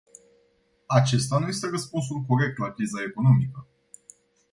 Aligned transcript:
Acesta 0.85 1.39
nu 1.39 1.47
este 1.47 1.69
răspunsul 1.69 2.23
corect 2.27 2.57
la 2.57 2.71
criza 2.71 3.01
economică. 3.01 3.67